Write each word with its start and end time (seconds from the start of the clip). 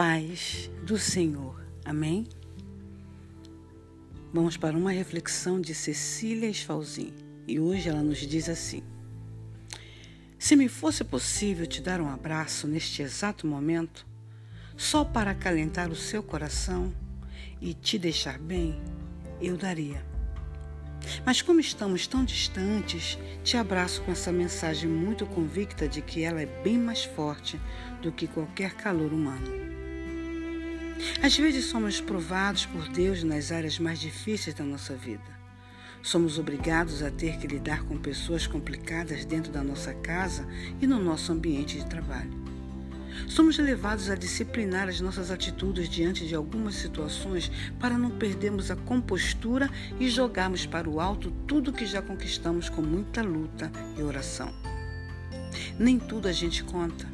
paz 0.00 0.70
do 0.82 0.96
Senhor. 0.98 1.62
Amém? 1.84 2.26
Vamos 4.32 4.56
para 4.56 4.74
uma 4.74 4.90
reflexão 4.90 5.60
de 5.60 5.74
Cecília 5.74 6.48
Esfalzin 6.48 7.12
e 7.46 7.60
hoje 7.60 7.90
ela 7.90 8.02
nos 8.02 8.16
diz 8.16 8.48
assim: 8.48 8.82
Se 10.38 10.56
me 10.56 10.70
fosse 10.70 11.04
possível 11.04 11.66
te 11.66 11.82
dar 11.82 12.00
um 12.00 12.08
abraço 12.08 12.66
neste 12.66 13.02
exato 13.02 13.46
momento, 13.46 14.06
só 14.74 15.04
para 15.04 15.32
acalentar 15.32 15.90
o 15.90 15.94
seu 15.94 16.22
coração 16.22 16.94
e 17.60 17.74
te 17.74 17.98
deixar 17.98 18.38
bem, 18.38 18.80
eu 19.38 19.54
daria. 19.58 20.02
Mas 21.26 21.42
como 21.42 21.60
estamos 21.60 22.06
tão 22.06 22.24
distantes, 22.24 23.18
te 23.44 23.58
abraço 23.58 24.00
com 24.00 24.12
essa 24.12 24.32
mensagem 24.32 24.88
muito 24.88 25.26
convicta 25.26 25.86
de 25.86 26.00
que 26.00 26.22
ela 26.22 26.40
é 26.40 26.46
bem 26.46 26.78
mais 26.78 27.04
forte 27.04 27.60
do 28.00 28.10
que 28.10 28.26
qualquer 28.26 28.72
calor 28.72 29.12
humano. 29.12 29.78
Às 31.22 31.36
vezes 31.36 31.66
somos 31.66 32.00
provados 32.00 32.66
por 32.66 32.88
Deus 32.88 33.22
nas 33.22 33.52
áreas 33.52 33.78
mais 33.78 33.98
difíceis 33.98 34.54
da 34.54 34.64
nossa 34.64 34.94
vida. 34.94 35.40
Somos 36.02 36.38
obrigados 36.38 37.02
a 37.02 37.10
ter 37.10 37.36
que 37.38 37.46
lidar 37.46 37.82
com 37.84 37.98
pessoas 37.98 38.46
complicadas 38.46 39.24
dentro 39.24 39.52
da 39.52 39.62
nossa 39.62 39.92
casa 39.92 40.46
e 40.80 40.86
no 40.86 40.98
nosso 40.98 41.30
ambiente 41.32 41.78
de 41.78 41.86
trabalho. 41.86 42.40
Somos 43.28 43.58
levados 43.58 44.08
a 44.08 44.14
disciplinar 44.14 44.88
as 44.88 45.00
nossas 45.00 45.30
atitudes 45.30 45.88
diante 45.88 46.26
de 46.26 46.34
algumas 46.34 46.76
situações 46.76 47.50
para 47.78 47.98
não 47.98 48.10
perdermos 48.10 48.70
a 48.70 48.76
compostura 48.76 49.68
e 49.98 50.08
jogarmos 50.08 50.64
para 50.64 50.88
o 50.88 51.00
alto 51.00 51.30
tudo 51.46 51.72
que 51.72 51.84
já 51.84 52.00
conquistamos 52.00 52.68
com 52.68 52.80
muita 52.80 53.22
luta 53.22 53.70
e 53.98 54.02
oração. 54.02 54.52
Nem 55.78 55.98
tudo 55.98 56.28
a 56.28 56.32
gente 56.32 56.64
conta, 56.64 57.06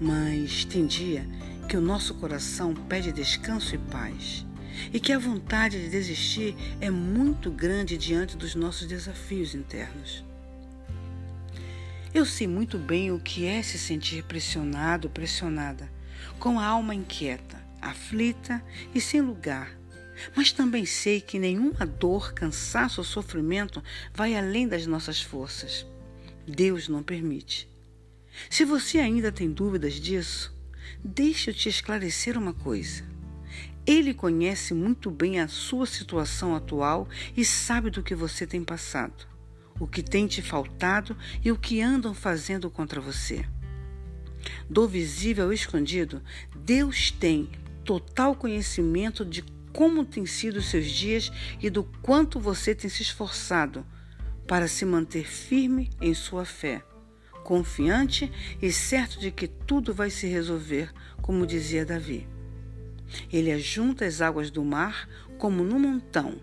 mas 0.00 0.64
tem 0.64 0.86
dia 0.86 1.26
que 1.70 1.76
o 1.76 1.80
nosso 1.80 2.14
coração 2.14 2.74
pede 2.74 3.12
descanso 3.12 3.76
e 3.76 3.78
paz, 3.78 4.44
e 4.92 4.98
que 4.98 5.12
a 5.12 5.18
vontade 5.20 5.80
de 5.80 5.88
desistir 5.88 6.56
é 6.80 6.90
muito 6.90 7.48
grande 7.48 7.96
diante 7.96 8.36
dos 8.36 8.56
nossos 8.56 8.88
desafios 8.88 9.54
internos. 9.54 10.24
Eu 12.12 12.26
sei 12.26 12.48
muito 12.48 12.76
bem 12.76 13.12
o 13.12 13.20
que 13.20 13.46
é 13.46 13.62
se 13.62 13.78
sentir 13.78 14.24
pressionado, 14.24 15.08
pressionada, 15.08 15.88
com 16.40 16.58
a 16.58 16.66
alma 16.66 16.92
inquieta, 16.92 17.64
aflita 17.80 18.60
e 18.92 19.00
sem 19.00 19.20
lugar. 19.20 19.70
Mas 20.34 20.50
também 20.50 20.84
sei 20.84 21.20
que 21.20 21.38
nenhuma 21.38 21.86
dor, 21.86 22.32
cansaço 22.32 23.00
ou 23.00 23.04
sofrimento 23.04 23.80
vai 24.12 24.34
além 24.34 24.66
das 24.66 24.88
nossas 24.88 25.22
forças. 25.22 25.86
Deus 26.48 26.88
não 26.88 27.00
permite. 27.00 27.70
Se 28.50 28.64
você 28.64 28.98
ainda 28.98 29.30
tem 29.30 29.52
dúvidas 29.52 29.94
disso, 29.94 30.58
Deixa 31.02 31.50
eu 31.50 31.54
te 31.54 31.66
esclarecer 31.66 32.36
uma 32.36 32.52
coisa. 32.52 33.02
Ele 33.86 34.12
conhece 34.12 34.74
muito 34.74 35.10
bem 35.10 35.40
a 35.40 35.48
sua 35.48 35.86
situação 35.86 36.54
atual 36.54 37.08
e 37.34 37.42
sabe 37.42 37.88
do 37.88 38.02
que 38.02 38.14
você 38.14 38.46
tem 38.46 38.62
passado, 38.62 39.26
o 39.78 39.86
que 39.86 40.02
tem 40.02 40.26
te 40.26 40.42
faltado 40.42 41.16
e 41.42 41.50
o 41.50 41.56
que 41.56 41.80
andam 41.80 42.12
fazendo 42.12 42.68
contra 42.68 43.00
você. 43.00 43.46
Do 44.68 44.86
visível 44.86 45.46
ao 45.46 45.52
escondido, 45.54 46.22
Deus 46.54 47.10
tem 47.10 47.48
total 47.82 48.34
conhecimento 48.34 49.24
de 49.24 49.42
como 49.72 50.04
têm 50.04 50.26
sido 50.26 50.58
os 50.58 50.66
seus 50.66 50.90
dias 50.90 51.32
e 51.58 51.70
do 51.70 51.82
quanto 52.02 52.38
você 52.38 52.74
tem 52.74 52.90
se 52.90 53.00
esforçado 53.00 53.86
para 54.46 54.68
se 54.68 54.84
manter 54.84 55.26
firme 55.26 55.88
em 55.98 56.12
sua 56.12 56.44
fé 56.44 56.84
confiante 57.44 58.30
e 58.60 58.72
certo 58.72 59.18
de 59.18 59.30
que 59.30 59.48
tudo 59.48 59.92
vai 59.92 60.10
se 60.10 60.26
resolver, 60.26 60.92
como 61.20 61.46
dizia 61.46 61.84
Davi. 61.84 62.26
Ele 63.32 63.50
ajunta 63.50 64.04
as 64.04 64.20
águas 64.20 64.50
do 64.50 64.64
mar 64.64 65.08
como 65.38 65.64
no 65.64 65.78
montão, 65.78 66.40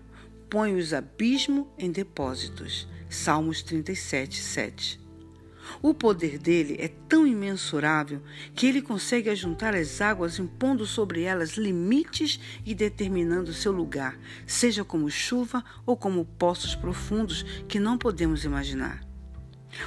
põe 0.50 0.74
os 0.74 0.92
abismos 0.92 1.66
em 1.78 1.90
depósitos. 1.90 2.88
Salmos 3.08 3.62
37, 3.62 4.42
7. 4.42 5.08
O 5.80 5.94
poder 5.94 6.38
dele 6.38 6.76
é 6.78 6.88
tão 7.08 7.26
imensurável 7.26 8.22
que 8.54 8.66
ele 8.66 8.82
consegue 8.82 9.30
ajuntar 9.30 9.74
as 9.74 10.00
águas, 10.00 10.38
impondo 10.38 10.86
sobre 10.86 11.22
elas 11.22 11.56
limites 11.56 12.40
e 12.64 12.74
determinando 12.74 13.52
seu 13.52 13.72
lugar, 13.72 14.18
seja 14.46 14.84
como 14.84 15.10
chuva 15.10 15.62
ou 15.86 15.96
como 15.96 16.24
poços 16.24 16.74
profundos 16.74 17.44
que 17.68 17.78
não 17.78 17.98
podemos 17.98 18.44
imaginar. 18.44 19.07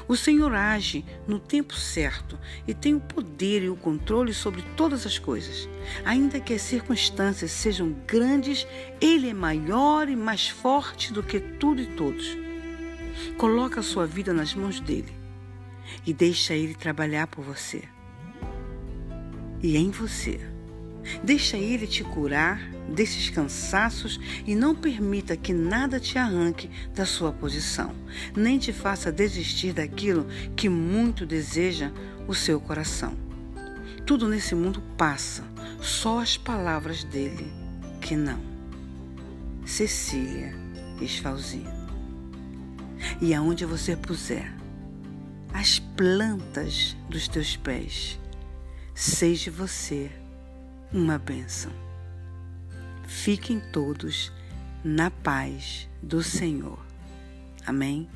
O 0.07 0.15
Senhor 0.15 0.53
age 0.53 1.03
no 1.27 1.39
tempo 1.39 1.73
certo 1.73 2.37
e 2.67 2.73
tem 2.73 2.93
o 2.93 2.99
poder 2.99 3.63
e 3.63 3.69
o 3.69 3.75
controle 3.75 4.33
sobre 4.33 4.61
todas 4.75 5.05
as 5.05 5.17
coisas. 5.17 5.67
Ainda 6.05 6.39
que 6.39 6.53
as 6.53 6.61
circunstâncias 6.61 7.51
sejam 7.51 7.91
grandes, 8.07 8.67
Ele 8.99 9.29
é 9.29 9.33
maior 9.33 10.07
e 10.07 10.15
mais 10.15 10.47
forte 10.47 11.11
do 11.11 11.23
que 11.23 11.39
tudo 11.39 11.81
e 11.81 11.87
todos. 11.87 12.37
Coloca 13.37 13.79
a 13.79 13.83
sua 13.83 14.05
vida 14.05 14.33
nas 14.33 14.53
mãos 14.53 14.79
dele 14.79 15.13
e 16.05 16.13
deixa 16.13 16.53
Ele 16.53 16.73
trabalhar 16.73 17.27
por 17.27 17.43
você 17.43 17.83
e 19.61 19.77
em 19.77 19.91
você. 19.91 20.50
Deixa 21.23 21.57
Ele 21.57 21.87
te 21.87 22.03
curar 22.03 22.61
desses 22.93 23.29
cansaços 23.29 24.19
e 24.45 24.55
não 24.55 24.75
permita 24.75 25.37
que 25.37 25.53
nada 25.53 25.99
te 25.99 26.17
arranque 26.17 26.69
da 26.93 27.05
sua 27.05 27.31
posição, 27.31 27.95
nem 28.35 28.59
te 28.59 28.73
faça 28.73 29.11
desistir 29.11 29.73
daquilo 29.73 30.27
que 30.55 30.69
muito 30.69 31.25
deseja 31.25 31.91
o 32.27 32.33
seu 32.33 32.59
coração. 32.59 33.13
Tudo 34.05 34.27
nesse 34.27 34.55
mundo 34.55 34.81
passa, 34.97 35.43
só 35.79 36.19
as 36.19 36.37
palavras 36.37 37.03
dele 37.03 37.51
que 38.01 38.15
não. 38.15 38.39
Cecília 39.65 40.53
Esfalzinho. 40.99 41.81
E 43.19 43.33
aonde 43.33 43.65
você 43.65 43.95
puser 43.95 44.53
as 45.53 45.79
plantas 45.79 46.95
dos 47.09 47.27
teus 47.27 47.55
pés, 47.57 48.19
seja 48.93 49.51
você 49.51 50.11
uma 50.93 51.17
bênção. 51.17 51.71
Fiquem 53.07 53.59
todos 53.71 54.31
na 54.83 55.09
paz 55.09 55.89
do 56.01 56.21
Senhor. 56.21 56.79
Amém? 57.65 58.09